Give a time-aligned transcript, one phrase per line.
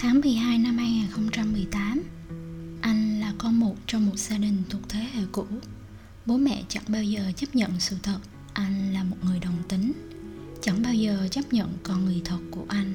[0.00, 2.02] Tháng 12 năm 2018
[2.80, 5.46] Anh là con một trong một gia đình thuộc thế hệ cũ.
[6.26, 8.18] Bố mẹ chẳng bao giờ chấp nhận sự thật,
[8.52, 9.92] Anh là một người đồng tính.
[10.62, 12.94] Chẳng bao giờ chấp nhận con người thật của anh.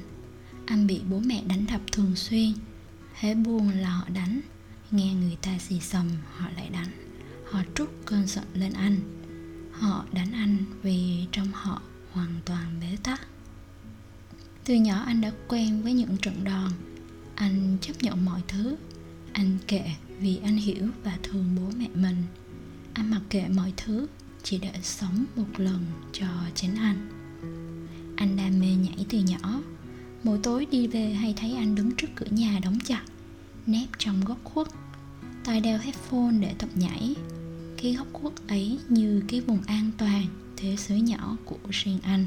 [0.65, 2.53] Anh bị bố mẹ đánh đập thường xuyên,
[3.13, 4.41] Hễ buồn là họ đánh.
[4.91, 6.89] Nghe người ta xì xầm, họ lại đánh.
[7.51, 8.97] Họ trút cơn giận lên anh.
[9.71, 11.81] Họ đánh anh vì trong họ
[12.11, 13.21] hoàn toàn bế tắc.
[14.65, 16.71] Từ nhỏ anh đã quen với những trận đòn
[17.43, 18.75] anh chấp nhận mọi thứ.
[19.33, 19.83] Anh kệ
[20.19, 22.23] vì anh hiểu và thương bố mẹ mình.
[22.93, 24.07] Anh mặc kệ mọi thứ,
[24.43, 27.09] chỉ để sống một lần cho chính anh.
[28.15, 29.61] Anh đam mê nhảy từ nhỏ.
[30.23, 33.03] Mỗi tối đi về hay thấy anh đứng trước cửa nhà đóng chặt,
[33.67, 34.67] nép trong góc khuất.
[35.43, 37.15] Tai đeo headphone để tập nhảy.
[37.81, 40.25] Cái góc khuất ấy như cái vùng an toàn
[40.57, 42.25] thế giới nhỏ của riêng anh.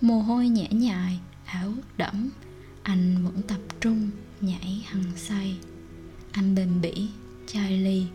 [0.00, 2.30] Mồ hôi nhễ nhại, áo ướt đẫm
[2.82, 4.10] anh vẫn tập trung,
[4.40, 5.56] nhảy hăng say.
[6.32, 7.08] Anh bền bỉ,
[7.46, 8.06] chai ly,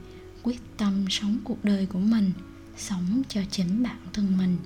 [0.43, 2.31] quyết tâm sống cuộc đời của mình,
[2.77, 4.57] sống cho chính bản thân mình.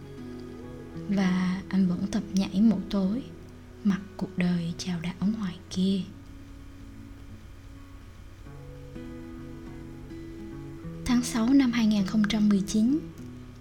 [1.10, 3.24] Và anh vẫn tập nhảy mỗi tối,
[3.84, 6.02] mặc cuộc đời chào đảo ngoài kia.
[11.06, 13.00] Tháng 6 năm 2019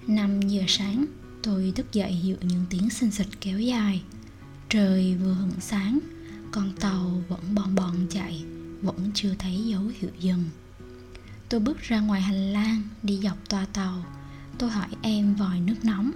[0.06, 1.06] 5 giờ sáng,
[1.42, 4.02] Tôi thức dậy giữa những tiếng xinh xịch kéo dài.
[4.68, 5.98] Trời vừa hửng sáng
[6.52, 8.44] con tàu vẫn bon bon chạy,
[8.82, 10.44] Vẫn chưa thấy dấu hiệu dừng.
[11.48, 14.04] Tôi bước ra ngoài hành lang Đi dọc toa tàu.
[14.58, 16.10] Tôi hỏi em vòi nước nóng.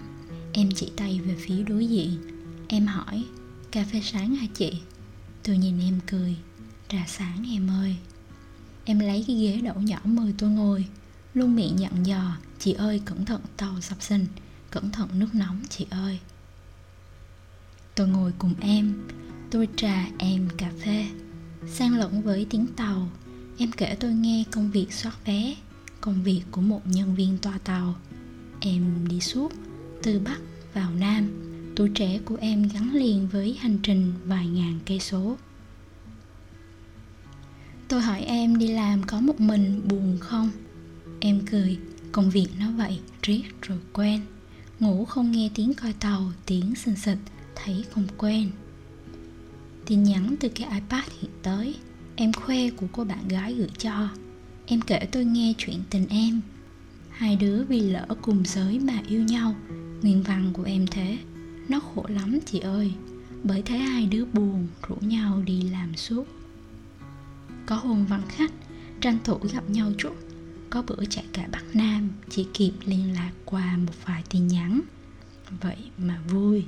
[0.52, 2.18] Em chỉ tay về phía đối diện.
[2.68, 3.24] Em hỏi,
[3.70, 4.72] Cà phê sáng hả chị?
[5.42, 6.36] Tôi nhìn em cười
[6.88, 7.96] Trà sáng em ơi.
[8.84, 10.86] Em lấy cái ghế đậu nhỏ mời tôi ngồi.
[11.34, 14.26] Luôn miệng dặn dò, Chị ơi, cẩn thận, tàu sập sinh
[14.70, 16.18] Cẩn thận nước nóng, chị ơi.
[17.94, 19.08] Tôi ngồi cùng em
[19.54, 21.06] Tôi trà em cà phê.
[21.66, 23.08] Sang lẫn với tiếng tàu
[23.58, 25.54] Em kể tôi nghe công việc soát vé
[26.00, 27.94] Công việc của một nhân viên toa tàu.
[28.60, 29.52] Em đi suốt
[30.02, 30.38] Từ Bắc
[30.74, 31.30] vào Nam
[31.76, 35.36] Tuổi trẻ của em gắn liền với hành trình vài ngàn cây số.
[37.88, 40.50] Tôi hỏi em đi làm có một mình buồn không?
[41.20, 41.78] Em cười,
[42.12, 44.20] công việc nó vậy, riết rồi quen.
[44.80, 47.18] Ngủ không nghe tiếng coi tàu, tiếng xình xịch
[47.54, 48.50] thấy không quen
[49.86, 51.74] tin nhắn từ cái ipad hiện tới.
[52.16, 54.08] Em khoe của cô bạn gái gửi cho.
[54.66, 56.40] Em kể tôi nghe chuyện tình em.
[57.10, 59.54] Hai đứa vì lỡ cùng giới mà yêu nhau.
[60.02, 61.18] Nguyên văn của em thế.
[61.68, 62.92] Nó khổ lắm chị ơi.
[63.44, 66.24] Bởi thế hai đứa buồn rủ nhau đi làm suốt.
[67.66, 68.52] Có hôm vắng khách,
[69.00, 70.14] tranh thủ gặp nhau chút.
[70.70, 74.80] Có bữa chạy cả bắc nam, chỉ kịp liên lạc qua một vài tin nhắn.
[75.60, 76.64] Vậy mà vui.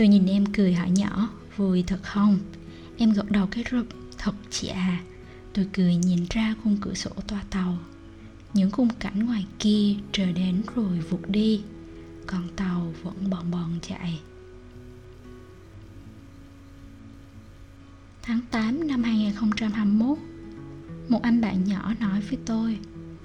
[0.00, 2.38] Tôi nhìn em cười hỏi nhỏ, Vui thật không?
[2.96, 3.86] Em gật đầu cái rụp,
[4.18, 5.02] Thật chị à.
[5.52, 7.78] Tôi cười nhìn ra khung cửa sổ toa tàu.
[8.54, 11.62] Những khung cảnh ngoài kia Trời đến rồi vụt đi,
[12.26, 14.20] Còn tàu vẫn bòn bòn chạy.
[18.22, 20.18] Tháng 8 năm 2021
[21.08, 22.78] Một anh bạn nhỏ nói với tôi,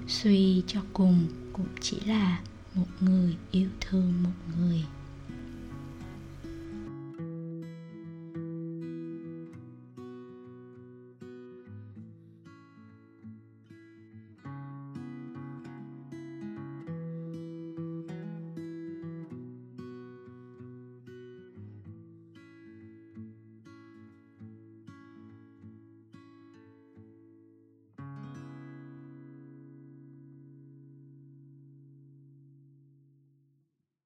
[0.08, 2.40] Suy cho cùng cũng chỉ là
[2.74, 4.84] một người yêu thương một người.